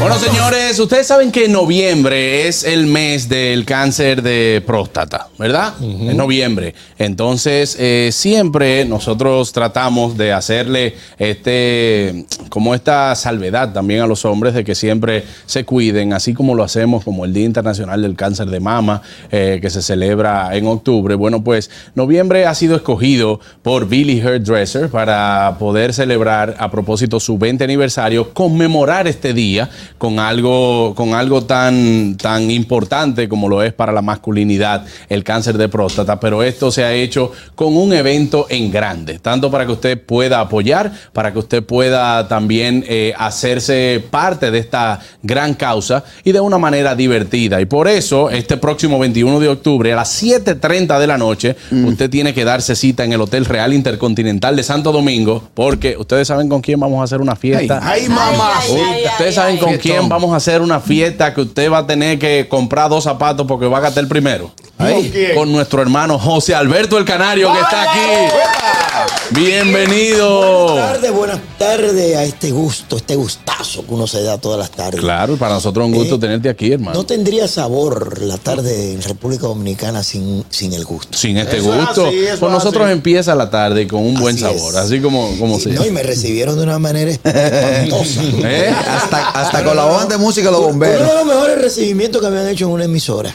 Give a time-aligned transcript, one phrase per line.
[0.00, 5.74] Bueno, señores, ustedes saben que noviembre es el mes del cáncer de próstata, ¿verdad?
[5.80, 6.74] En noviembre.
[6.98, 14.52] Entonces, eh, siempre nosotros tratamos de hacerle este, como esta salvedad también a los hombres
[14.52, 18.48] de que siempre se cuiden, así como lo hacemos como el Día Internacional del Cáncer
[18.48, 19.00] de Mama,
[19.30, 21.14] eh, que se celebra en octubre.
[21.14, 27.38] Bueno, pues noviembre ha sido escogido por Billy Hairdresser para poder celebrar a propósito su
[27.38, 33.72] 20 aniversario, conmemorar este día con algo, con algo tan, tan importante como lo es
[33.72, 38.46] para la masculinidad el cáncer de próstata, pero esto se ha hecho con un evento
[38.48, 44.04] en grande, tanto para que usted pueda apoyar, para que usted pueda también eh, hacerse
[44.10, 47.60] parte de esta gran causa y de una manera divertida.
[47.60, 52.10] Y por eso, este próximo 21 de octubre, a las 7.30 de la noche, usted
[52.10, 56.48] tiene que darse cita en el Hotel Real Intercontinental de Santo Domingo, porque ustedes saben
[56.48, 57.80] con quién vamos a hacer una fiesta.
[57.82, 58.60] Ay, mamá.
[58.60, 59.60] Ay, ay, ay, Ustedes saben ay.
[59.74, 63.04] Con quién vamos a hacer una fiesta que usted va a tener que comprar dos
[63.04, 64.50] zapatos porque va a gastar el primero.
[65.34, 68.00] Con nuestro hermano José Alberto el Canario que está aquí.
[69.30, 70.72] Bienvenido.
[70.72, 74.70] Buenas tardes, buenas tardes a este gusto, este gustazo que uno se da todas las
[74.70, 75.00] tardes.
[75.00, 76.96] Claro, para nosotros es un gusto Eh, tenerte aquí, hermano.
[76.98, 81.16] No tendría sabor la tarde en República Dominicana sin, sin el gusto.
[81.16, 82.06] Sin este Eso es gusto.
[82.06, 82.92] así, es nosotros así.
[82.92, 84.80] empieza la tarde con un buen Así sabor, es.
[84.80, 88.22] así como, como Y, se no, y me recibieron de una manera espantosa.
[88.44, 88.68] ¿Eh?
[88.88, 91.08] Hasta, hasta con la banda de música los Uno bomberos.
[91.08, 93.34] de los mejores recibimientos que me han hecho en una emisora.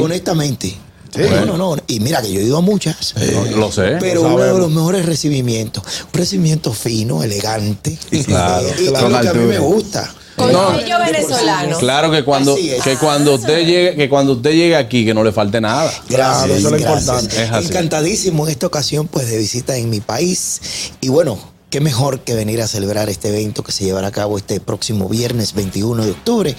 [0.00, 0.74] Honestamente.
[1.16, 1.76] No, no, no.
[1.86, 3.14] Y mira que yo he ido a muchas.
[3.56, 3.96] lo sé.
[3.98, 5.82] Pero Lo uno de los mejores recibimientos.
[6.12, 7.98] Un recibimiento fino, elegante.
[8.26, 9.08] Claro, y y claro.
[9.08, 10.14] lo que a mí me gusta.
[10.36, 10.70] Con No.
[10.70, 11.78] venezolano.
[11.78, 12.80] Claro que cuando, es.
[12.82, 15.90] que cuando usted llegue, que cuando usted llegue aquí, que no le falte nada.
[16.08, 17.00] Gracias, Claro, eso es lo gracias.
[17.24, 17.42] importante.
[17.58, 17.66] Es.
[17.70, 20.60] Encantadísimo en esta ocasión pues de visita en mi país
[21.00, 21.38] y bueno,
[21.70, 25.08] qué mejor que venir a celebrar este evento que se llevará a cabo este próximo
[25.08, 26.56] viernes 21 de octubre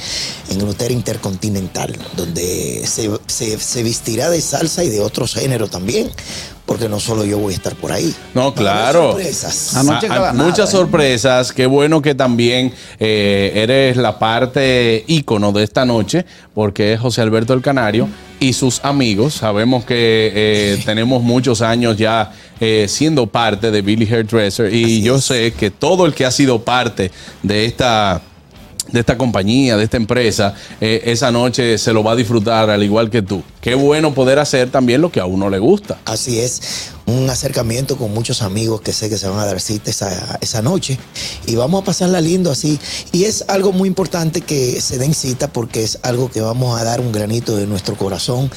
[0.50, 6.12] en el Hotel Intercontinental, donde se, se- vestirá de salsa y de otros géneros también,
[6.70, 8.14] porque no solo yo voy a estar por ahí.
[8.36, 9.14] No, claro.
[9.14, 9.76] sorpresas.
[9.76, 10.72] Anoche Ah, ah, muchas ¿eh?
[10.72, 11.52] sorpresas.
[11.52, 17.22] Qué bueno que también eh, eres la parte ícono de esta noche, porque es José
[17.22, 18.08] Alberto el Canario
[18.40, 19.34] y sus amigos.
[19.34, 25.20] Sabemos que eh, tenemos muchos años ya eh, siendo parte de Billy Hairdresser y yo
[25.20, 27.10] sé que todo el que ha sido parte
[27.42, 28.22] de esta
[28.92, 32.84] de esta compañía, de esta empresa, eh, esa noche se lo va a disfrutar al
[32.84, 33.44] igual que tú.
[33.62, 36.00] Qué bueno poder hacer también lo que a uno le gusta.
[36.06, 39.90] Así es, un acercamiento con muchos amigos que sé que se van a dar cita
[39.90, 40.98] esa, esa noche
[41.46, 42.80] y vamos a pasarla lindo así.
[43.12, 46.84] Y es algo muy importante que se den cita porque es algo que vamos a
[46.84, 48.52] dar un granito de nuestro corazón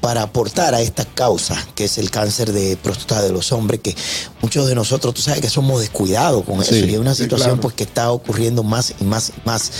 [0.00, 3.96] para aportar a esta causa que es el cáncer de próstata de los hombres que
[4.40, 7.60] muchos de nosotros, tú sabes que somos descuidados con eso y es una situación claro.
[7.60, 9.70] pues que está ocurriendo más y más y más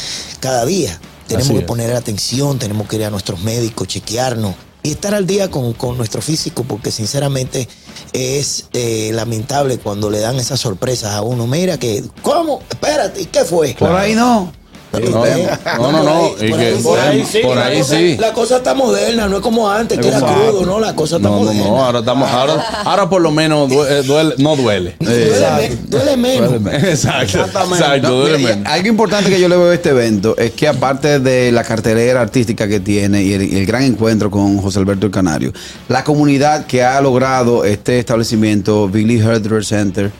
[0.40, 0.98] cada día.
[1.28, 1.66] Tenemos Así que es.
[1.66, 5.96] poner atención, tenemos que ir a nuestros médicos, chequearnos y estar al día con, con
[5.96, 7.68] nuestro físico, porque sinceramente
[8.12, 11.46] es eh, lamentable cuando le dan esas sorpresas a uno.
[11.46, 12.60] Mira que, ¿cómo?
[12.68, 13.74] Espérate, ¿y qué fue?
[13.78, 14.52] Por ahí no.
[14.90, 17.40] No, no, no, no, y que- por ahí sí.
[17.42, 18.16] por La cosa- sí.
[18.18, 21.28] La cosa está moderna, no es como antes, que era crudo, no, la cosa está
[21.28, 21.64] No, no, moderna.
[21.64, 22.54] no, ahora estamos, ahora,
[22.84, 24.96] ahora por lo menos due- eh, duele, no duele.
[24.98, 26.52] Duele, duele menos.
[26.54, 27.84] Exacto, Exactamente.
[27.84, 28.66] exacto, duele menos.
[28.66, 32.20] algo importante que yo le veo a este evento es que aparte de la cartelera
[32.22, 35.52] artística que tiene y el, y el gran encuentro con José Alberto el Canario,
[35.88, 40.10] la comunidad que ha logrado este establecimiento, Billy Herdrer Center,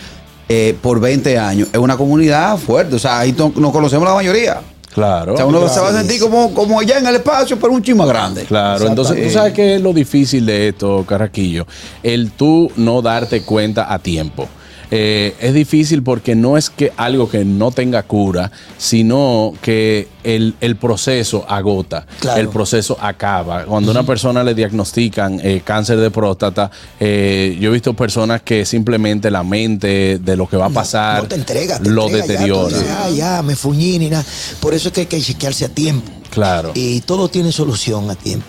[0.48, 2.97] eh, por 20 años, es una comunidad fuerte.
[2.97, 4.60] O sea, ahí nos conocemos la mayoría.
[4.92, 5.34] Claro.
[5.34, 7.82] O sea, uno se va a sentir como, como allá en el espacio, pero un
[7.82, 8.44] chisme grande.
[8.44, 11.66] Claro, entonces tú sabes que es lo difícil de esto, Carraquillo,
[12.03, 14.48] el tú no darte cuenta a tiempo.
[14.91, 20.54] Eh, es difícil porque no es que algo que no tenga cura, sino que el,
[20.60, 22.41] el proceso agota, Claro.
[22.41, 23.65] el proceso acaba.
[23.65, 28.41] Cuando a una persona le diagnostican eh, cáncer de próstata, eh, yo he visto personas
[28.43, 32.06] que simplemente la mente de lo que va a pasar No te entregas, te lo
[32.06, 32.69] entregas ya, deteriora.
[32.79, 34.25] dices, "Ah, ya, me fuñí ni nada.
[34.61, 36.11] Por eso es que hay que chequearse a tiempo.
[36.31, 36.73] Claro.
[36.75, 38.46] Y todo tiene solución a tiempo.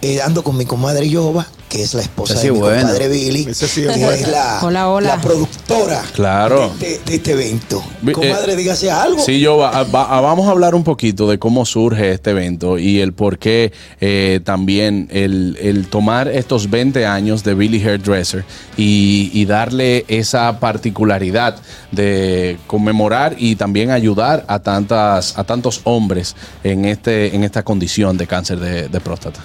[0.00, 2.82] Eh, ando con mi comadre Yoba, que es la esposa de mi bueno.
[2.82, 5.16] compadre Billy, sí es que es la, Hola, hola.
[5.16, 6.70] la productora Claro.
[6.78, 7.82] de, de- de este evento.
[8.02, 9.24] Vi- Comadre, eh, dígase algo.
[9.24, 13.00] Sí, yo va- va- vamos a hablar un poquito de cómo surge este evento y
[13.00, 13.72] el por qué
[14.02, 18.44] eh, también el, el tomar estos 20 años de Billy Hairdresser
[18.76, 21.56] y, y darle esa particularidad
[21.90, 28.18] de conmemorar y también ayudar a tantas a tantos hombres en este en esta condición
[28.18, 29.40] de cáncer de, de próstata.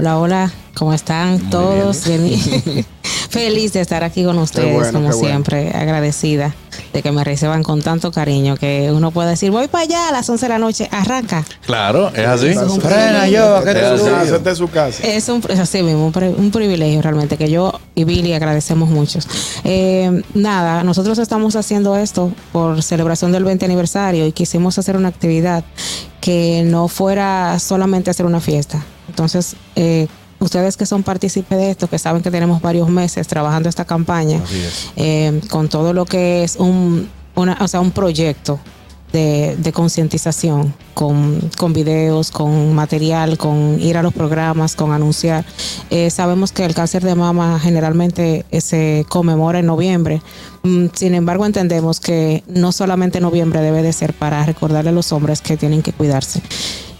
[0.00, 2.06] Hola, hola, ¿cómo están todos?
[2.06, 2.86] Vení-
[3.28, 5.20] Feliz de estar aquí con ustedes, bueno, como bueno.
[5.20, 6.54] siempre, agradecida
[6.94, 10.12] de que me reciban con tanto cariño que uno puede decir, voy para allá a
[10.12, 11.44] las 11 de la noche, arranca.
[11.66, 12.46] Claro, es así.
[12.46, 13.74] Eso es un Frena yo, que
[14.42, 15.02] te su casa.
[15.06, 18.88] Es un, es así mismo, un, pri- un privilegio realmente que yo y Billy agradecemos
[18.88, 19.18] mucho.
[19.64, 25.08] Eh, nada, nosotros estamos haciendo esto por celebración del 20 aniversario y quisimos hacer una
[25.08, 25.62] actividad
[26.22, 28.82] que no fuera solamente hacer una fiesta.
[29.10, 30.06] Entonces, eh,
[30.38, 34.40] ustedes que son partícipes de esto, que saben que tenemos varios meses trabajando esta campaña,
[34.96, 38.58] eh, con todo lo que es un, una, o sea, un proyecto
[39.12, 45.44] de, concientización, con, con videos, con material, con ir a los programas, con anunciar.
[45.90, 50.22] Eh, sabemos que el cáncer de mama generalmente eh, se conmemora en noviembre.
[50.62, 55.12] Mm, Sin embargo, entendemos que no solamente noviembre debe de ser para recordarle a los
[55.12, 56.42] hombres que tienen que cuidarse.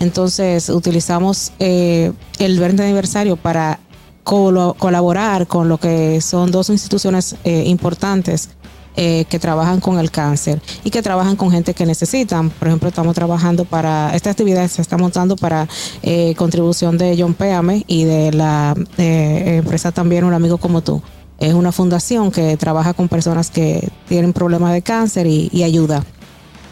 [0.01, 3.79] Entonces, utilizamos eh, el 20 aniversario para
[4.25, 8.51] colaborar con lo que son dos instituciones eh, importantes
[8.97, 12.51] eh, que trabajan con el cáncer y que trabajan con gente que necesitan.
[12.51, 15.69] Por ejemplo, estamos trabajando para, esta actividad se está montando para
[16.03, 21.03] eh, contribución de John Péame y de la eh, empresa también Un Amigo Como Tú.
[21.39, 26.05] Es una fundación que trabaja con personas que tienen problemas de cáncer y, y ayuda.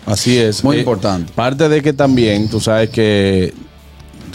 [0.05, 0.63] Así es.
[0.65, 1.33] Muy Eh, importante.
[1.35, 3.55] Parte de que también, tú sabes que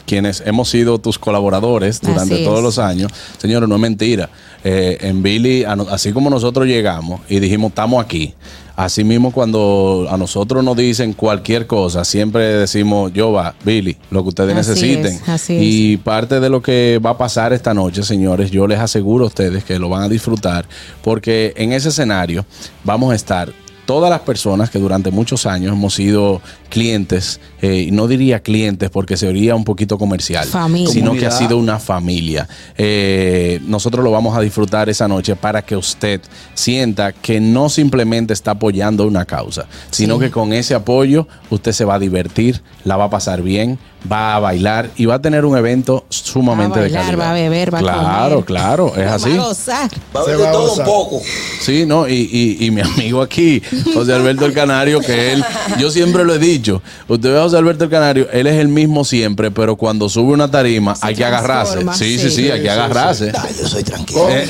[0.06, 2.64] quienes hemos sido tus colaboradores durante Así todos es.
[2.64, 4.30] los años, señores, no es mentira.
[4.64, 8.34] Eh, en Billy, así como nosotros llegamos y dijimos, estamos aquí.
[8.76, 14.24] Así mismo cuando a nosotros nos dicen cualquier cosa, siempre decimos, yo va, Billy, lo
[14.24, 15.14] que ustedes Así necesiten.
[15.14, 18.80] es, así y parte de lo que va a pasar esta noche, señores, yo les
[18.80, 20.66] aseguro a ustedes que lo van a disfrutar,
[21.04, 22.46] porque en ese escenario
[22.84, 23.54] vamos a estar
[23.86, 28.90] todas las personas que durante muchos años hemos sido clientes, eh, y no diría clientes
[28.90, 30.90] porque sería un poquito comercial, Familia.
[30.92, 32.48] sino que ha sido una familia.
[32.78, 36.22] Eh, nosotros lo vamos a disfrutar esa noche para que usted
[36.54, 41.86] sienta que no simplemente está apoyando una causa, sino que con ese apoyo usted se
[41.86, 43.78] va a divertir, la va a pasar bien,
[44.12, 47.20] va a bailar y va a tener un evento sumamente Va a de calidad.
[47.20, 48.46] va a beber, va a Claro, comer.
[48.46, 49.30] claro, es así.
[49.30, 49.92] Va a gozar.
[50.16, 51.22] Va a a todo un poco.
[51.62, 52.14] Sí, no, y,
[52.60, 53.62] y, y mi amigo aquí,
[53.94, 55.44] José Alberto el Canario, que él,
[55.78, 58.68] yo siempre lo he dicho, usted ve a José Alberto el Canario, él es el
[58.68, 61.80] mismo siempre, pero cuando sube una tarima hay que agarrarse.
[61.94, 62.52] Sí, sí, sí, sí.
[62.52, 63.32] hay que agarrarse.
[63.36, 64.28] Ah, yo soy tranquilo.
[64.30, 64.48] Eh.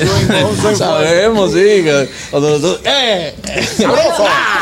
[0.76, 1.58] Sabemos, sí.
[1.58, 3.34] que nosotros- ¡eh!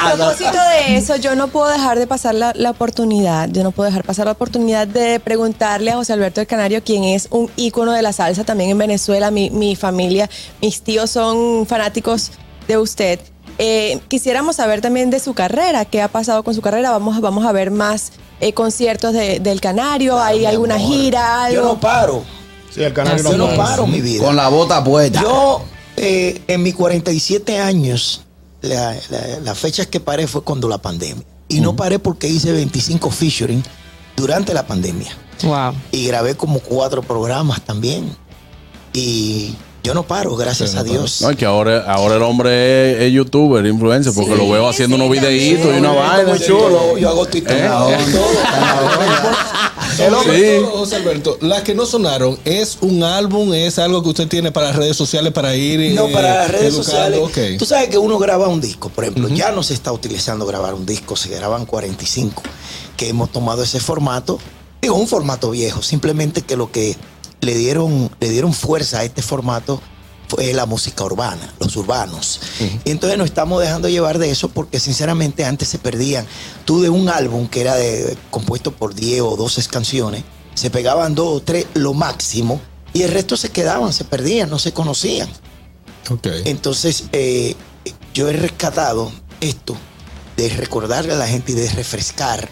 [0.05, 3.71] A propósito de eso, yo no puedo dejar de pasar la, la oportunidad, yo no
[3.71, 7.51] puedo dejar pasar la oportunidad de preguntarle a José Alberto el Canario, quien es un
[7.57, 9.31] ícono de la salsa también en Venezuela.
[9.31, 10.29] Mi, mi familia,
[10.61, 12.31] mis tíos son fanáticos
[12.69, 13.21] de usted.
[13.59, 16.91] Eh, quisiéramos saber también de su carrera, qué ha pasado con su carrera.
[16.91, 21.51] Vamos, vamos a ver más eh, conciertos de- del Canario, ¿hay Mi alguna amor, gira?
[21.51, 21.75] Yo Algo?
[21.75, 22.25] no paro.
[22.75, 23.59] Sí, el canario Así Yo no es.
[23.59, 24.25] paro mi vida.
[24.25, 25.21] Con la bota puesta.
[25.23, 25.63] Yo,
[25.97, 28.23] eh, en mis 47 años,
[28.63, 31.25] la, la- la fecha que paré fue cuando la pandemia.
[31.49, 33.63] Y no paré porque hice 25 featuring
[34.17, 35.15] durante la pandemia.
[35.43, 35.75] Wow.
[35.91, 38.17] Y grabé como cuatro programas también.
[38.95, 41.23] Y yo no paro, gracias a Dios.
[41.23, 44.69] No, es que ahora, ahora el hombre es, es youtuber, influencer, porque Sí, lo veo
[44.69, 46.29] haciendo sí, unos videitos y una vaina.
[46.29, 46.97] muy chulo.
[46.99, 47.57] Yo hago TikTok.
[47.57, 47.69] Eh.
[49.99, 50.67] El hombre- Sí.
[50.73, 53.53] José Alberto, las que no sonaron, ¿es un álbum?
[53.53, 56.75] ¿Es algo que usted tiene para redes sociales para ir No, eh, para las redes
[56.75, 57.29] educando?
[57.29, 57.59] sociales.
[57.59, 60.75] Tú sabes que uno graba un disco, por ejemplo, ya no se está utilizando grabar
[60.75, 62.43] un disco, se graban 45,
[62.97, 64.39] que hemos tomado ese formato,
[64.81, 66.97] digo, un formato viejo, simplemente que lo que
[67.43, 69.83] le dieron, le dieron fuerza a este formato
[70.29, 72.41] fue la música urbana, los urbanos.
[72.87, 76.27] Y entonces nos estamos dejando llevar de eso porque sinceramente antes se perdían.
[76.65, 81.15] Tú de un álbum que era de, compuesto por 10 o 12 canciones, se pegaban
[81.15, 82.63] dos o tres, lo máximo,
[82.95, 85.29] y el resto se quedaban, se perdían, no se conocían.
[86.45, 87.55] Entonces, eh,
[88.15, 89.77] yo he rescatado esto
[90.37, 92.49] de recordarle a la gente y de refrescar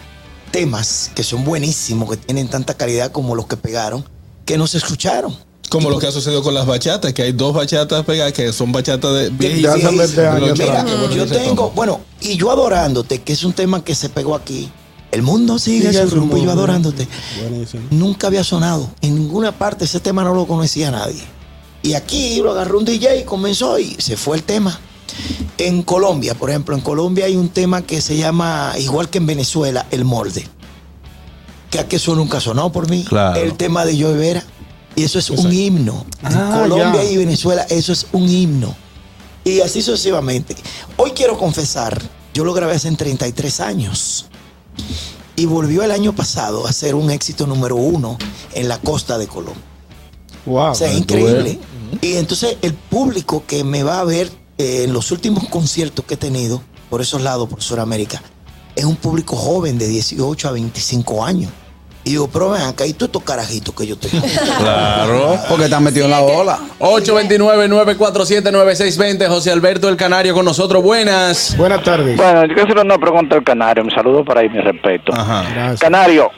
[0.51, 4.05] temas que son buenísimos, que tienen tanta calidad como los que pegaron,
[4.45, 5.37] que no se escucharon.
[5.69, 8.73] Como lo que ha sucedido con las bachatas, que hay dos bachatas pegadas que son
[8.73, 13.53] bachatas de hace 20 años Mira, yo tengo, bueno, y yo adorándote, que es un
[13.53, 14.69] tema que se pegó aquí.
[15.13, 16.51] El mundo sigue, Sigue su yo mundo.
[16.51, 17.07] adorándote.
[17.41, 17.87] Buenísimo.
[17.91, 18.91] Nunca había sonado.
[19.01, 21.23] En ninguna parte ese tema no lo conocía nadie.
[21.83, 24.79] Y aquí lo agarró un DJ y comenzó y se fue el tema.
[25.59, 29.27] En Colombia, por ejemplo, en Colombia hay un tema que se llama, igual que en
[29.27, 30.49] Venezuela, El Molde.
[31.71, 33.05] Que aquí eso nunca sonó por mí.
[33.05, 33.41] Claro.
[33.41, 34.45] El tema de Joe Vera.
[34.97, 36.05] Y eso es un himno.
[36.23, 37.11] Ah, Colombia ya.
[37.11, 38.75] y Venezuela, eso es un himno.
[39.45, 40.57] Y así sucesivamente.
[40.97, 42.03] Hoy quiero confesar,
[42.35, 44.27] yo lo grabé hace 33 años.
[45.37, 48.19] Y volvió el año pasado a ser un éxito número uno
[48.53, 49.63] en la costa de Colombia.
[50.45, 50.73] Wow.
[50.73, 51.59] O sea, es increíble.
[52.01, 56.15] Y entonces el público que me va a ver eh, en los últimos conciertos que
[56.15, 58.23] he tenido por esos lados, por Sudamérica,
[58.81, 61.51] es un público joven de 18 a 25 años.
[62.03, 64.25] Y digo, pero ven acá, y tú estos carajitos que yo tengo.
[64.59, 65.37] Claro.
[65.49, 66.59] Porque están metidos en la ola.
[66.79, 69.29] 829-947-9620.
[69.29, 70.83] José Alberto el Canario con nosotros.
[70.83, 71.57] Buenas.
[71.57, 72.17] Buenas tardes.
[72.17, 73.85] Bueno, yo quiero hacer una pregunta al Canario.
[73.85, 75.13] Un saludo para ahí, mi respeto.
[75.15, 75.45] Ajá.
[75.53, 75.81] Gracias.
[75.81, 76.31] Canario,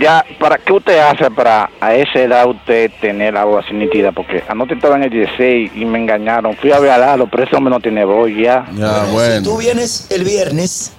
[0.00, 4.12] ya, ¿para qué usted hace para a esa edad usted tener la voz así nítida?
[4.12, 6.56] Porque anoche estaba en el 16 y me engañaron.
[6.56, 8.64] Fui a ver a Lalo, pero ese hombre no tiene voz ya.
[8.74, 9.56] Ya, Si tú bueno.
[9.58, 10.92] vienes el viernes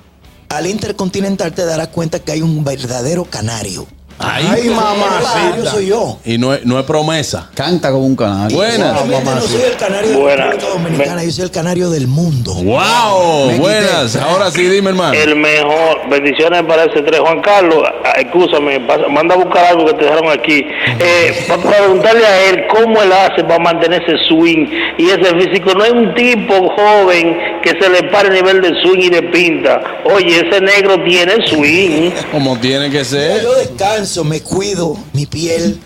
[0.58, 3.86] al Intercontinental, te darás cuenta que hay un verdadero canario.
[4.24, 5.20] Ay, Ay, mamá.
[5.34, 6.20] Canario soy yo.
[6.24, 7.50] Y no es, no es promesa.
[7.55, 8.55] Canta como un canario.
[8.55, 8.93] Buenas.
[9.08, 10.46] Realmente no soy el canario de la Buenas.
[10.51, 12.53] República Dominicana, yo soy el canario del mundo.
[12.53, 13.48] ¡Wow!
[13.48, 13.62] Me quité.
[13.62, 14.15] Buenas.
[14.17, 15.13] Ahora sí, dime, hermano.
[15.13, 16.08] El mejor.
[16.12, 17.20] Bendiciones para ese tres.
[17.20, 20.65] Juan Carlos, ah, escúchame, pasa- manda a buscar algo que te dejaron aquí.
[21.00, 24.67] Eh, para preguntarle a él cómo él hace para mantener ese swing
[25.00, 25.74] y ese físico.
[25.74, 29.24] No hay un tipo joven que se le pare a nivel de swing y de
[29.24, 29.80] pinta.
[30.13, 32.12] Oye, ese negro tiene swing.
[32.32, 33.41] Como tiene que Mira, ser.
[33.44, 35.80] Yo descanso, me cuido mi piel,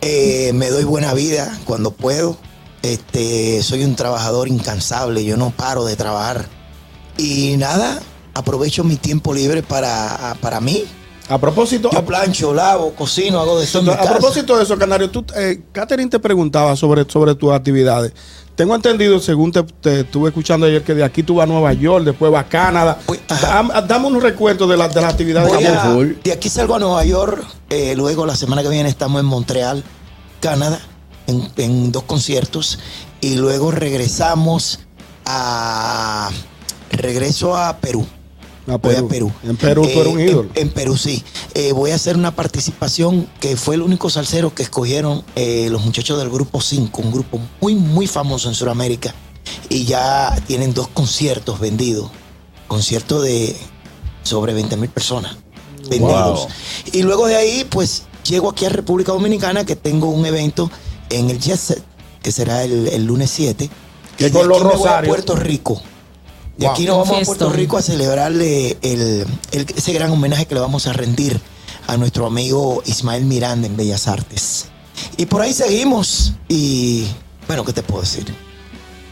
[0.00, 2.36] eh, me doy buena vida cuando puedo.
[2.82, 6.44] Este, soy un trabajador incansable, yo no paro de trabajar.
[7.16, 8.00] Y nada,
[8.34, 10.84] aprovecho mi tiempo libre para, para mí.
[11.30, 14.10] A propósito, Yo plancho, lavo, cocino, hago de eso a casa.
[14.10, 18.12] propósito de eso, Canario, tú, eh, Catherine te preguntaba sobre, sobre tus actividades.
[18.56, 21.72] Tengo entendido, según te, te estuve escuchando ayer, que de aquí tú vas a Nueva
[21.72, 22.98] York, después vas a Canadá.
[23.88, 25.88] Dame unos recuentos de, la- de las actividades a-
[26.22, 29.82] de aquí salgo a Nueva York, eh, luego la semana que viene estamos en Montreal,
[30.40, 30.78] Canadá,
[31.26, 32.78] en, en dos conciertos,
[33.20, 34.80] y luego regresamos
[35.26, 36.30] a
[36.92, 38.06] regreso a Perú.
[38.66, 39.30] A Voy a Perú.
[39.42, 40.48] En Perú tú eres un en- ídolo.
[40.54, 41.22] En, Perú sí.
[41.54, 45.84] Eh, voy a hacer una participación que fue el único salsero que escogieron eh, los
[45.84, 49.14] muchachos del grupo 5, un grupo muy, muy famoso en Sudamérica.
[49.68, 52.10] Y ya tienen dos conciertos vendidos.
[52.68, 53.54] Conciertos de
[54.22, 55.36] sobre 20 mil personas
[55.90, 56.40] vendidos.
[56.40, 56.48] Wow.
[56.92, 60.70] Y luego de ahí, pues llego aquí a República Dominicana que tengo un evento
[61.10, 61.82] en el Jet Set,
[62.22, 63.68] que será el, el lunes 7.
[64.16, 65.14] Que con los Rosarios.
[65.14, 65.82] Puerto Rico.
[66.56, 66.72] De Wow.
[66.74, 67.50] aquí nos vamos a Puerto.
[67.50, 71.40] Rico a celebrarle el, el- ese gran homenaje que le vamos a rendir
[71.86, 74.66] a nuestro amigo Ismael Miranda en Bellas Artes.
[75.16, 76.34] Y por ahí seguimos.
[76.48, 77.06] Y
[77.48, 78.24] bueno, ¿qué te puedo decir?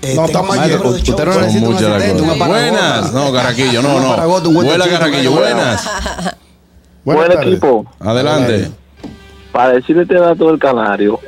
[0.02, 2.22] Eh, No, de Usted no necesita un asistente.
[2.46, 3.12] Buenas.
[3.12, 4.06] No, Carraquillo, no, no.
[4.12, 5.90] aparagoto, un buen Vuela, techito, Carraquillo, un buenas.
[7.04, 7.86] Buen equipo.
[8.00, 8.70] Adelante.
[9.52, 11.20] Para decirle este dato del Canario,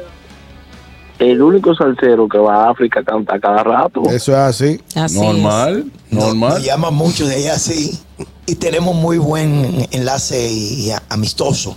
[1.18, 4.02] el único salsero que va a África canta cada rato.
[4.10, 4.80] Eso es así.
[4.94, 6.54] Así Normal, normal.
[6.54, 7.98] Nos llaman mucho de allá, sí.
[8.46, 11.76] Y tenemos muy buen enlace y, y amistoso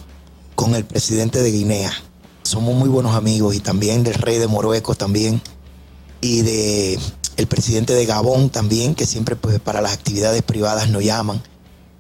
[0.56, 1.92] con el presidente de Guinea.
[2.44, 5.42] Somos muy buenos amigos y también del rey de Marruecos también.
[6.20, 7.00] Y de
[7.38, 11.42] el presidente de Gabón también, que siempre pues para las actividades privadas nos llaman.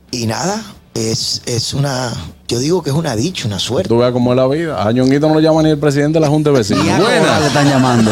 [0.09, 0.63] Y nada,
[0.97, 2.11] es, es una,
[2.47, 3.89] yo digo que es una dicha, una suerte.
[3.89, 4.81] Tú veas cómo es la vida.
[4.85, 6.83] A Ñonguito no lo llama ni el presidente de la Junta de Vecinos.
[6.85, 8.11] Cobra le Buenas, están llamando.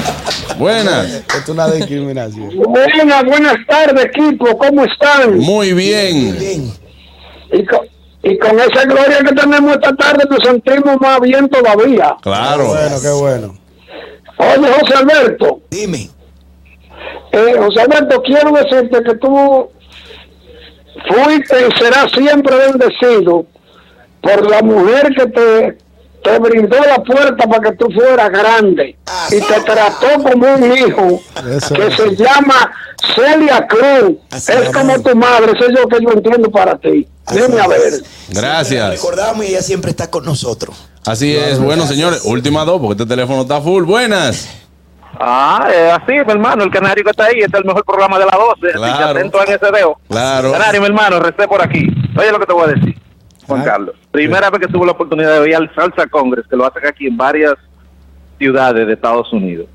[0.58, 1.06] buenas.
[1.12, 2.50] Esto es una discriminación.
[2.68, 4.56] Buenas, buenas tardes, equipo.
[4.58, 5.38] ¿Cómo están?
[5.38, 6.38] Muy bien.
[6.38, 6.72] Bien,
[7.52, 7.80] Y con,
[8.22, 12.16] y con esa gloria que tenemos esta tarde, nos sentimos más bien todavía.
[12.22, 12.68] Claro.
[12.68, 13.54] Bueno, qué bueno.
[14.38, 16.08] Oye, José Alberto, dime.
[17.32, 19.68] eh, José Alberto, quiero decirte que tú
[21.08, 23.46] fuiste y serás siempre bendecido
[24.20, 25.78] por la mujer que te,
[26.22, 28.96] te brindó la puerta para que tú fueras grande
[29.30, 31.20] y te trató como un hijo
[31.56, 31.94] Eso que es.
[31.94, 32.70] se llama
[33.14, 34.18] Celia Cruz.
[34.30, 37.06] Así es como tu madre, eso es lo que yo entiendo para ti.
[37.32, 38.02] Dime a ver.
[38.28, 38.90] Gracias.
[38.90, 40.76] Recordamos y ella siempre está con nosotros.
[41.06, 41.58] Así es.
[41.58, 43.84] Bueno, señores, última dos, porque este teléfono está full.
[43.84, 44.48] Buenas.
[45.18, 46.62] Ah, es así, mi hermano.
[46.64, 48.72] El canario que está ahí, este es el mejor programa de la 12.
[48.74, 49.18] Claro.
[49.18, 49.98] Atento en ese dedo.
[50.08, 50.52] Claro.
[50.52, 51.86] Canario, mi hermano, resté por aquí.
[52.16, 52.96] Oye lo que te voy a decir,
[53.46, 53.94] Juan Ah, Carlos.
[54.10, 57.06] Primera vez que tuve la oportunidad de oír al Salsa Congress, que lo hacen aquí
[57.06, 57.54] en varias
[58.38, 59.66] ciudades de Estados Unidos.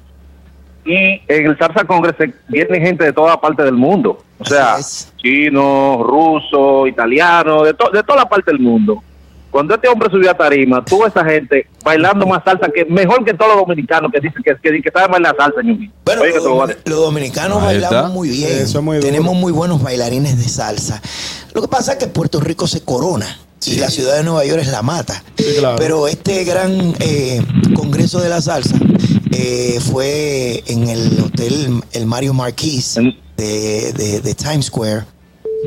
[0.85, 0.95] Y
[1.27, 2.15] en el Salsa Congress
[2.47, 4.19] viene gente de toda parte del mundo.
[4.37, 4.75] O sea,
[5.17, 9.01] chinos, rusos, italianos, de, to- de toda la parte del mundo.
[9.55, 13.33] Cuando este hombre subió a tarima, tuvo esa gente bailando más salsa que mejor que
[13.33, 15.89] todos los dominicanos que dicen que, que, que saben bailar salsa, ñoñi.
[16.03, 18.07] Bueno, Oye, los, lo dominicanos Ahí bailamos está.
[18.09, 18.51] muy bien.
[18.51, 18.99] Eso es muy.
[18.99, 21.01] Tenemos muy buenos bailarines de salsa.
[21.53, 23.27] Lo que pasa es que Puerto Rico se corona
[23.65, 25.23] y la ciudad de Nueva York es la mata.
[25.37, 25.77] Sí, claro.
[25.77, 27.41] Pero este gran eh,
[27.77, 28.75] congreso de la salsa
[29.31, 35.03] eh, fue en el hotel El Mario Marquis En- de, de- de Times Square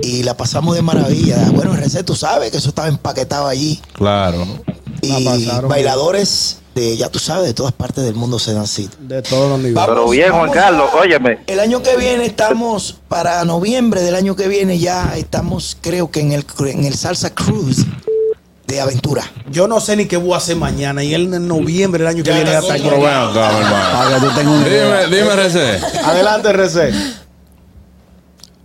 [0.03, 1.51] y la pasamos de maravilla.
[1.53, 4.47] Bueno, Recé, tú sabes que eso estaba empaquetado allí Claro.
[5.03, 5.25] y
[5.67, 8.97] bailadores de, ya tú sabes, de todas partes del mundo se dan cita.
[9.01, 9.75] De todos los niveles.
[9.75, 11.41] Vamos, Pero bien, Juan Carlos, a- óyeme.
[11.47, 16.21] El año que viene estamos, para noviembre del año que viene ya estamos, creo que
[16.21, 17.85] en el, en el Salsa Cruise
[18.69, 19.25] de aventura.
[19.51, 21.03] Yo no sé ni qué voy a hacer mañana.
[21.03, 22.99] Y él en noviembre del año que Ya viene tengas una idea.
[25.09, 25.81] Dime, dime, RC.
[26.05, 26.93] Adelante, RC.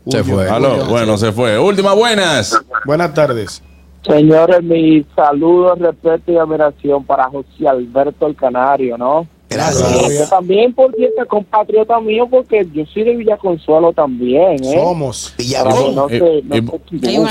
[0.08, 0.50] Se fue.
[0.50, 1.58] Aló, bueno, se fue.
[1.60, 2.60] Última, buenas.
[2.86, 3.62] Buenas tardes.
[4.06, 9.26] Señores, mi saludo, respeto y admiración para José Alberto el Canario, ¿no?
[9.50, 10.10] Gracias.
[10.12, 14.74] Eh, también por cierto, compatriota mío, porque yo soy de Villa Consuelo también, ¿eh?
[14.76, 15.34] Somos.
[15.38, 15.96] Villacón.
[15.96, 16.60] no ¿Y, se- no y-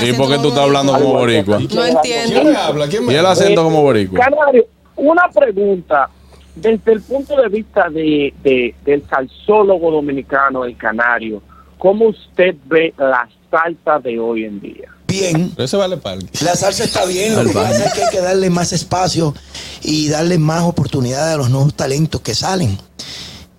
[0.09, 1.59] y por qué tú estás hablando como boricua?
[1.59, 2.43] No ¿Quién entiendo.
[2.51, 2.87] me habla?
[2.87, 4.19] ¿Quién me Y el acento como boricua.
[4.19, 4.65] Canario,
[4.95, 6.09] una pregunta.
[6.55, 11.41] Desde el punto de vista de, de- del salsólogo dominicano, el Canario,
[11.83, 14.87] ¿cómo usted ve la salsa de hoy en día?
[15.05, 15.53] Bien.
[15.57, 18.49] Ese vale para La salsa está bien, lo que pasa es que hay que darle
[18.49, 19.35] más espacio
[19.81, 22.77] y darle más oportunidades a los nuevos talentos que salen.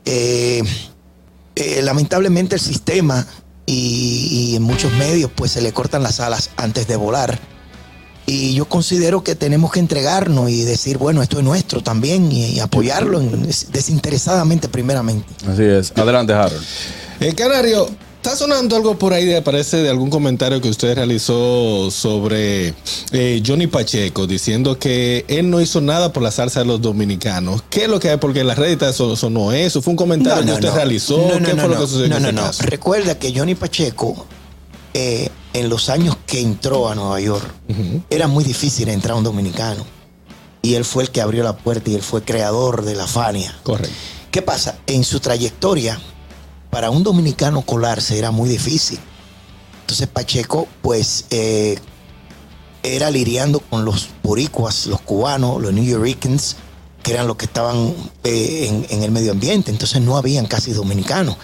[0.07, 0.63] Eh,
[1.55, 3.27] eh, lamentablemente el sistema
[3.67, 7.39] y, y en muchos medios pues se le cortan las alas antes de volar.
[8.27, 12.47] Y yo considero que tenemos que entregarnos y decir, bueno, esto es nuestro también y,
[12.53, 15.29] y apoyarlo en- desinteresadamente primeramente.
[15.47, 15.93] Así es.
[15.95, 16.65] Adelante, Harold.
[17.21, 17.87] El Canario,
[18.25, 22.73] está sonando algo por ahí, parece de algún comentario que usted realizó sobre
[23.13, 27.63] eh, Johnny Pacheco, diciendo que él no hizo nada por la salsa de los dominicanos.
[27.69, 28.17] ¿Qué es lo que hay?
[28.17, 29.83] Porque en las redes eso sonó eso.
[29.83, 31.19] ¿Fue un comentario que usted realizó?
[31.19, 31.81] No, no, ¿Qué no, fue lo no.
[31.83, 32.43] que sucedió No, en no, ese no.
[32.47, 32.63] caso?
[32.63, 34.27] Recuerda que Johnny Pacheco,
[34.95, 37.45] eh, en los años que entró a Nueva York,
[38.09, 39.85] era muy difícil entrar a un dominicano.
[40.63, 43.55] Y él fue el que abrió la puerta y él fue creador de la Fania.
[43.65, 43.95] Correcto.
[44.31, 44.79] ¿Qué pasa?
[44.87, 46.01] En su trayectoria,
[46.75, 48.99] para un dominicano colarse era muy difícil.
[49.83, 51.79] Entonces Pacheco, pues, eh,
[52.83, 56.57] era lidiando con los boricuas, los cubanos, los New Yorkers,
[57.01, 59.71] que eran los que estaban eh, en, el medio ambiente.
[59.71, 61.37] Entonces no habían casi dominicanos.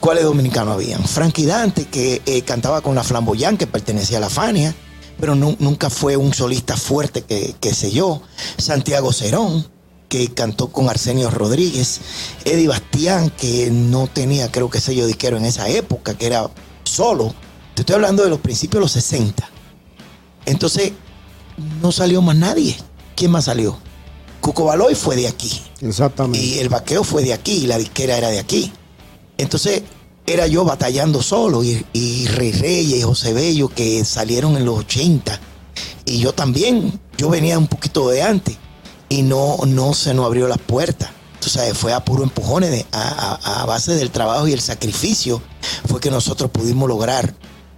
[0.00, 1.04] ¿Cuáles dominicanos habían?
[1.04, 4.74] Frankie Dante, que eh, cantaba con la Flamboyán, que pertenecía a la Fania,
[5.20, 8.22] pero nu- nunca fue un solista fuerte que, que sé yo.
[8.56, 9.66] Santiago Cerón,
[10.08, 12.00] que cantó con Arsenio Rodríguez.
[12.44, 16.50] Eddie Bastián, que no tenía, creo que sello disquero en esa época, que era
[16.84, 17.34] solo.
[17.74, 19.48] Te estoy hablando de los principios de los 60.
[20.46, 20.92] Entonces,
[21.82, 22.76] no salió más nadie.
[23.14, 23.78] ¿Quién más salió?
[24.40, 25.62] Cuco Baloy fue de aquí.
[25.80, 26.44] Exactamente.
[26.44, 28.72] Y el vaqueo fue de aquí, y la disquera era de aquí.
[29.36, 29.82] Entonces,
[30.26, 34.78] era yo batallando solo, y, y Rey Reyes y José Bello, que salieron en los
[34.78, 35.38] 80.
[36.04, 38.56] Y yo también, yo venía un poquito de antes,
[39.08, 41.10] y no, no se nos abrió las puertas.
[41.40, 45.40] Tú sabes, fue a puro empujones, a- a base del trabajo y el sacrificio,
[45.86, 47.34] fue que nosotros pudimos lograr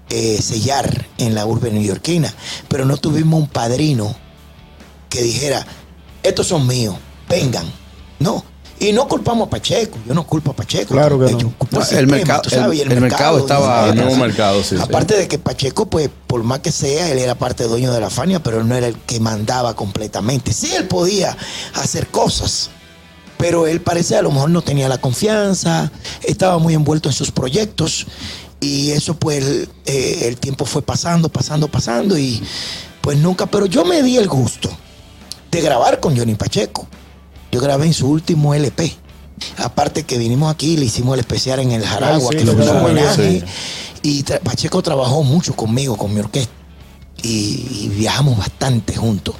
[0.08, 2.34] eh, sellar en la urbe neoyorquina.
[2.68, 4.14] Pero no tuvimos un padrino
[5.08, 5.64] que dijera,
[6.22, 6.96] estos son míos,
[7.28, 7.70] vengan.
[8.18, 8.44] No.
[8.80, 10.94] Y no culpamos a Pacheco, yo no culpo a Pacheco.
[10.94, 11.38] Claro que no.
[11.38, 14.76] El sistema, mercado- sabes, el- el mercado estaba- El mismo mercado, sí.
[14.76, 14.82] sí.
[14.82, 18.08] Aparte de que Pacheco, pues, por más que sea, él era parte dueño de la
[18.08, 20.54] Fania, pero él no era el que mandaba completamente.
[20.54, 21.36] Sí, él podía
[21.74, 22.70] hacer cosas,
[23.36, 27.30] pero él parece a lo mejor no tenía la confianza, estaba muy envuelto en sus
[27.30, 28.06] proyectos
[28.60, 32.42] y eso pues eh, el tiempo fue pasando, pasando, pasando y
[33.02, 34.70] pues nunca, pero yo me di el gusto
[35.50, 36.86] de grabar con Johnny Pacheco.
[37.52, 38.94] Yo grabé en su último LP.
[39.58, 42.52] Aparte que vinimos aquí, le hicimos el especial en el Jaragua, Ay, sí, que lo
[42.52, 43.40] un homenaje.
[43.40, 43.44] sí.
[44.02, 46.52] Y tra- Pacheco trabajó mucho conmigo, con mi orquesta.
[47.22, 49.34] Y, y viajamos bastante juntos.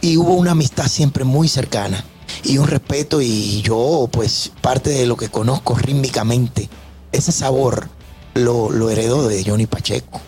[0.00, 2.04] Y hubo una amistad siempre muy cercana.
[2.44, 3.20] Y un respeto.
[3.20, 6.68] Y yo, pues, parte de lo que conozco rítmicamente,
[7.12, 7.88] ese sabor
[8.34, 10.20] lo, lo heredó de Johnny Pacheco.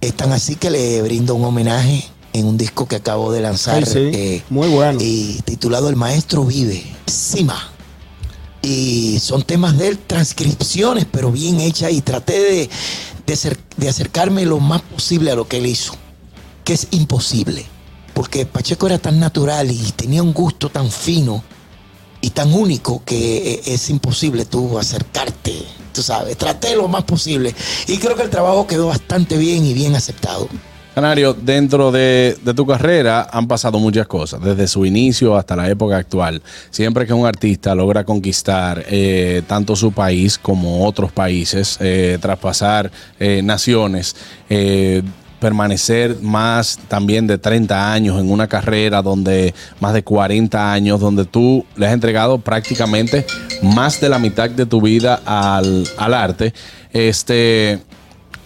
[0.00, 3.76] Es tan así que le brindo un homenaje en un disco que acabo de lanzar.
[3.76, 3.98] Ay, sí.
[4.12, 4.98] eh, Muy bueno.
[5.00, 7.70] y titulado El Maestro Vive, Sima.
[8.60, 11.92] Y son temas de él, transcripciones, pero bien hechas.
[11.92, 12.70] Y traté de,
[13.26, 15.94] de, de acercarme lo más posible a lo que él hizo,
[16.64, 17.66] que es imposible.
[18.14, 21.42] Porque Pacheco era tan natural y tenía un gusto tan fino
[22.20, 25.62] y tan único que eh, es imposible tú acercarte.
[25.92, 27.54] Tú sabes, traté lo más posible.
[27.86, 30.48] Y creo que el trabajo quedó bastante bien y bien aceptado.
[30.94, 35.68] Canario, dentro de, de tu carrera han pasado muchas cosas, desde su inicio hasta la
[35.68, 36.40] época actual.
[36.70, 42.92] Siempre que un artista logra conquistar eh, tanto su país como otros países, eh, traspasar
[43.18, 44.14] eh, naciones,
[45.40, 51.24] permanecer más también de 30 años en una carrera donde más de 40 años, donde
[51.24, 53.26] tú le has entregado prácticamente
[53.62, 56.54] más de la mitad de tu vida al, al arte,
[56.92, 57.80] este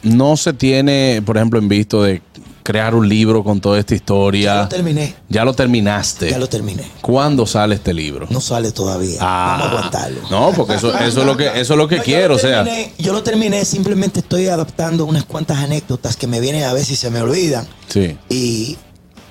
[0.02, 2.22] no se tiene, por ejemplo, en visto de
[2.68, 4.54] crear un libro con toda esta historia.
[4.56, 5.14] Ya lo terminé.
[5.30, 6.28] Ya lo terminaste.
[6.28, 6.84] Ya lo terminé.
[7.00, 8.26] ¿Cuándo sale este libro?
[8.28, 9.16] No sale todavía.
[9.22, 9.56] Ah.
[9.58, 10.20] Vamos a aguantarlo.
[10.30, 12.28] No, porque eso, eso es lo que, eso es lo que No, yo quiero.
[12.28, 12.66] lo O sea,
[12.98, 16.94] yo lo terminé, simplemente estoy adaptando unas cuantas anécdotas que me vienen a ver si
[16.94, 18.18] se me olvidan sí.
[18.28, 18.76] y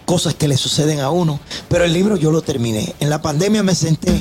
[0.05, 1.39] cosas que le suceden a uno.
[1.69, 2.95] Pero el libro yo lo terminé.
[2.99, 4.19] En la pandemia me senté,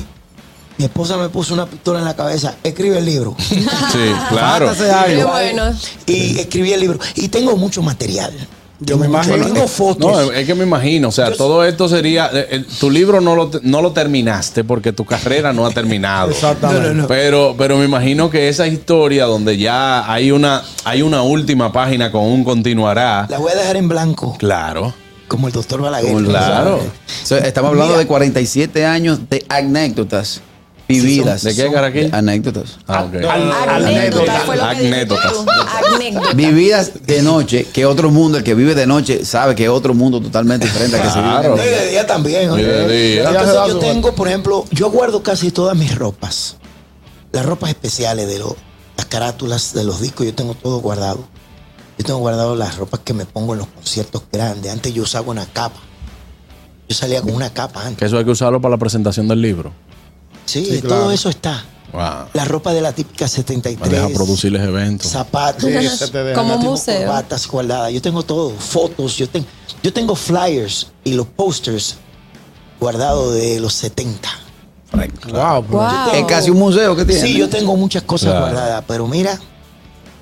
[0.77, 3.35] mi esposa me puso una pistola en la cabeza, escribe el libro.
[3.39, 3.65] Sí,
[4.29, 4.69] claro.
[4.69, 5.07] Algo.
[5.07, 5.73] Qué bueno.
[6.05, 6.99] Y escribí el libro.
[7.15, 8.31] Y tengo mucho material.
[8.79, 9.43] Yo me imagino.
[9.43, 10.11] Tengo fotos.
[10.11, 13.35] No, es que me imagino, o sea, todo esto sería, eh, eh, tu libro no
[13.35, 16.29] lo, no lo terminaste porque tu carrera no ha terminado.
[16.31, 16.89] Exactamente.
[16.89, 17.07] No, no, no.
[17.07, 22.11] Pero, pero me imagino que esa historia donde ya hay una, hay una última página
[22.11, 24.93] con un continuará, La voy a dejar en blanco, claro,
[25.27, 26.07] como el doctor Balaguer.
[26.13, 26.75] Como el- claro.
[26.77, 27.99] O sea, estamos hablando Mira.
[28.01, 30.41] de 47 años de anécdotas
[30.87, 31.43] vividas.
[31.43, 32.09] ¿De qué?
[32.11, 32.77] Anécdotas.
[32.87, 34.43] Ah, que Anécdotas.
[36.35, 39.93] Vividas de noche, que otro mundo, el que vive de noche sabe que es otro
[39.93, 41.63] mundo totalmente diferente al que se vive.
[41.63, 42.49] De día también.
[42.49, 46.57] Yo tengo, por ejemplo, yo guardo casi todas mis ropas.
[47.31, 48.53] Las ropas especiales de los,
[48.95, 51.27] las carátulas de los discos, yo tengo todo guardado.
[51.97, 54.71] Yo tengo guardado las ropas que me pongo en los conciertos grandes.
[54.71, 55.79] Antes yo usaba una capa.
[56.87, 58.07] Yo salía con una capa Que antes.
[58.07, 59.73] eso hay que usarlo para la presentación del libro.
[60.47, 61.11] Sí, Sí, todo claro.
[61.11, 61.63] eso está.
[61.93, 62.29] Wow.
[62.33, 63.89] La ropa de la típica 73.
[63.91, 65.09] Deja producirles eventos.
[65.11, 65.63] Zapatos.
[65.63, 66.11] Sí.
[66.35, 66.99] Como tengo museo.
[67.05, 67.93] corbatas guardadas.
[67.93, 69.45] Yo tengo todo, fotos, yo tengo,
[69.83, 71.95] yo tengo flyers y los posters
[72.79, 74.27] guardados de los 70.
[75.31, 75.87] Wow, Wow.
[76.13, 77.21] Es casi un museo que tiene.
[77.21, 78.45] Sí, yo tengo muchas cosas Claro.
[78.45, 79.39] guardadas, pero mira,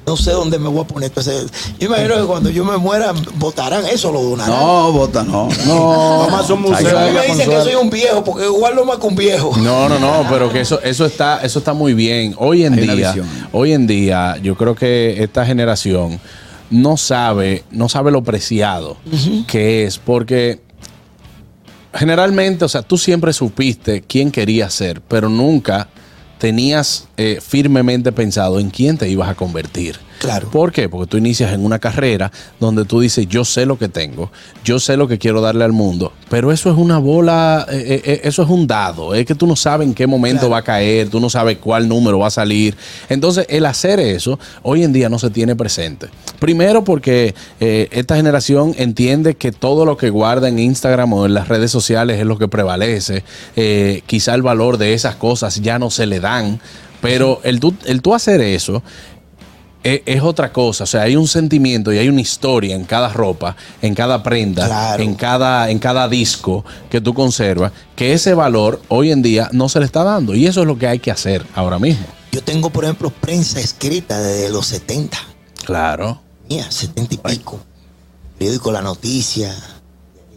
[0.06, 1.10] no sé dónde me voy a poner.
[1.10, 1.48] Entonces,
[1.80, 4.56] yo imagino que cuando yo me muera, votarán eso, lo donarán.
[4.56, 5.50] No, bota, no.
[5.66, 6.98] No, un museo.
[6.98, 9.54] A mí me dicen que soy un viejo, porque guardo más que un viejo.
[9.58, 12.36] No, no, no, pero que eso, eso está, eso está muy bien.
[12.38, 13.16] Hoy en Hay día,
[13.52, 16.20] hoy en día, yo creo que esta generación
[16.70, 18.98] no sabe, no sabe lo preciado
[19.48, 20.62] que es, porque
[21.94, 25.88] generalmente, o sea, tú siempre supiste quién querías ser, pero nunca
[26.38, 29.98] tenías eh, firmemente pensado en quién te ibas a convertir.
[30.20, 30.50] Claro.
[30.50, 30.90] ¿Por qué?
[30.90, 34.32] Porque tú inicias en una carrera donde tú dices, yo sé lo que tengo,
[34.64, 38.02] yo sé lo que quiero darle al mundo, pero eso es una bola, eh, eh,
[38.06, 40.52] eh, eso es un dado, es que tú no sabes en qué momento Claro.
[40.52, 42.76] va a caer, tú no sabes cuál número va a salir.
[43.10, 46.08] Entonces, el hacer eso hoy en día no se tiene presente.
[46.40, 51.34] Primero porque eh, esta generación entiende que todo lo que guarda en Instagram o en
[51.34, 53.24] las redes sociales es lo que prevalece.
[54.06, 56.60] Quizá el valor de esas cosas ya no se le dan,
[57.02, 58.82] pero el tú, el tú hacer eso
[59.86, 60.84] es, es otra cosa.
[60.84, 64.66] O sea, hay un sentimiento y hay una historia en cada ropa, en cada prenda,
[64.66, 65.04] Claro.
[65.04, 69.70] en, cada, en cada disco que tú conservas, que ese valor hoy en día no
[69.70, 70.36] se le está dando.
[70.36, 72.06] Y eso es lo que hay que hacer ahora mismo.
[72.32, 75.18] Yo tengo, por ejemplo, prensa escrita desde los 70.
[75.64, 76.22] Claro.
[76.50, 77.60] Mía, 70 y pico.
[78.38, 79.56] Periódico La Noticia.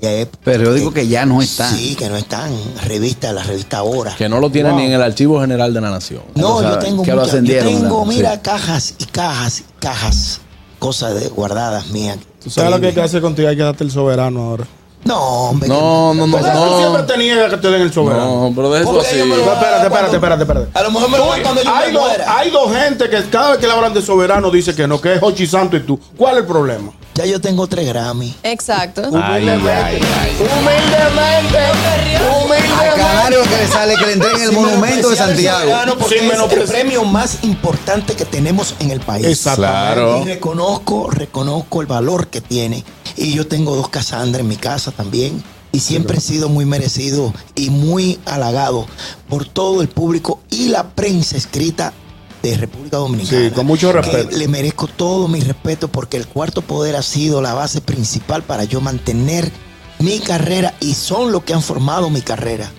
[0.01, 0.45] Época.
[0.45, 1.75] Periódico que ya no están.
[1.77, 2.51] Sí, que no están.
[2.85, 4.15] Revista, la revista Ahora.
[4.17, 6.23] Que no lo tienen ni en el Archivo General de la Nación.
[6.35, 7.43] No, yo tengo que muchas.
[7.43, 8.41] Yo tengo, mira, Sí.
[8.43, 10.41] cajas y cajas y cajas.
[10.79, 12.19] Cosas de, guardadas mías.
[12.43, 14.65] Tú sabes lo que hay que hacer contigo, hay que darte el soberano ahora.
[15.05, 15.69] No, hombre.
[15.69, 17.07] No, no, no, O sea, tú siempre no.
[17.07, 18.49] te niegas que te den el soberano.
[18.49, 19.17] No, pero de eso Porque así.
[19.19, 20.79] No, espérate, espérate, espérate, espérate.
[20.79, 23.51] A lo mejor me lo voy cuando yo hay, me hay dos gente que cada
[23.51, 25.99] vez que le hablan de soberano dice que no, que es Hochi Santo y tú.
[26.17, 26.93] ¿Cuál es el problema?
[27.19, 28.33] Ya yo tengo tres Grammy.
[28.45, 29.03] Exacto.
[29.13, 30.01] Ay, ay, ay.
[30.39, 31.59] Humildemente.
[31.59, 32.97] Al Humildemente.
[32.97, 35.73] canario que le sale que le entreguen el monumento de Santiago.
[36.09, 39.49] Sin es el premio más importante que tenemos en el país.
[39.57, 40.23] Claro.
[40.23, 42.85] Y reconozco, reconozco el valor que tiene.
[43.17, 45.43] Y yo tengo dos Casandra en mi casa también.
[45.73, 48.87] Y siempre he sido muy merecido y muy halagado
[49.29, 51.93] por todo el público y la prensa escrita
[52.43, 53.49] de República Dominicana.
[53.49, 54.37] Sí, con mucho respeto.
[54.37, 58.65] Le merezco todo mi respeto porque el cuarto poder ha sido la base principal para
[58.65, 59.51] yo mantener
[59.99, 62.71] mi carrera y son los que han formado mi carrera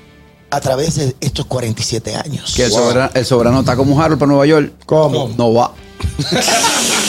[0.52, 2.54] a través de estos 47 años.
[2.56, 4.74] Que el, soberano, el soberano está como Harold para Nueva York.
[4.86, 5.32] ¿Cómo?
[5.38, 5.74] No va.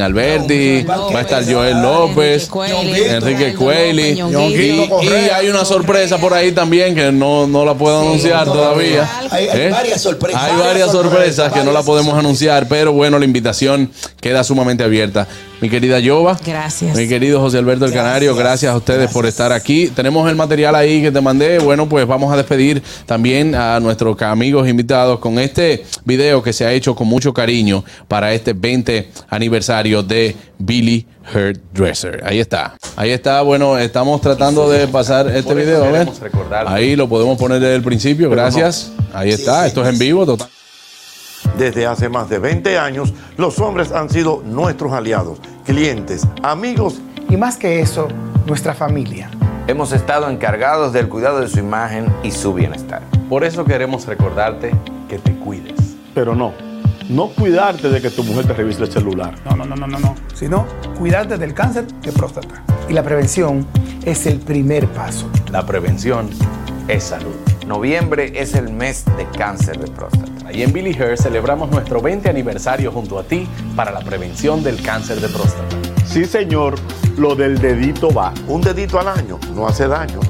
[0.00, 4.20] Alberti, va a estar Joel López, Enrique Cueli.
[4.20, 9.08] Y, y hay una sorpresa por ahí también que no, no la puedo anunciar todavía.
[9.30, 9.70] Hay- hay ¿Eh?
[9.70, 10.42] varias sorpresas.
[10.42, 15.26] Hay varias sorpresas que no la podemos anunciar, pero bueno, la invitación queda sumamente abierta.
[15.60, 16.36] Mi querida Yoba.
[16.44, 16.96] Gracias.
[16.96, 19.86] Mi querido José Alberto del Canario, gracias a ustedes por estar aquí.
[19.94, 21.60] Tenemos el material ahí que te mandé.
[21.60, 26.64] Bueno, pues vamos a despedir también a nuestros amigos invitados con este video que se
[26.66, 32.22] ha hecho con mucho cariño para este 20 aniversario de Billy Hairdresser.
[32.24, 32.74] Ahí está.
[32.96, 33.42] Ahí está.
[33.42, 35.84] Bueno, estamos tratando de pasar este video.
[36.20, 36.72] Recordarte.
[36.72, 38.30] Ahí lo podemos poner desde el principio.
[38.30, 38.92] Gracias.
[39.12, 39.66] Ahí está.
[39.66, 40.24] Esto es en vivo.
[40.24, 40.48] Total.
[41.58, 47.36] Desde hace más de 20 años, los hombres han sido nuestros aliados, clientes, amigos y
[47.36, 48.08] más que eso,
[48.46, 49.30] nuestra familia.
[49.66, 53.02] Hemos estado encargados del cuidado de su imagen y su bienestar.
[53.28, 54.72] Por eso queremos recordarte
[55.08, 55.74] que te cuides.
[56.14, 56.52] Pero no,
[57.08, 59.34] no cuidarte de que tu mujer te revise el celular.
[59.44, 60.14] No, no, no, no, no, no.
[60.34, 60.66] Sino
[60.98, 62.62] cuidarte del cáncer de próstata.
[62.88, 63.66] Y la prevención
[64.04, 65.30] es el primer paso.
[65.50, 66.28] La prevención
[66.88, 67.34] es salud.
[67.66, 70.30] Noviembre es el mes de cáncer de próstata.
[70.46, 74.82] Ahí en Billy Hair celebramos nuestro 20 aniversario junto a ti para la prevención del
[74.82, 75.76] cáncer de próstata.
[76.04, 76.74] Sí, señor,
[77.16, 78.34] lo del dedito va.
[78.48, 80.20] Un dedito al año no hace daño.